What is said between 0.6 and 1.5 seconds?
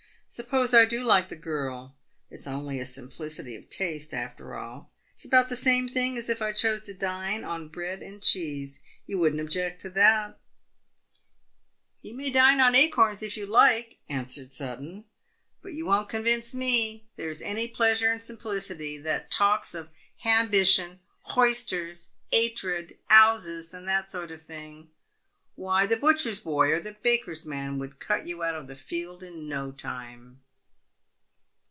I do like the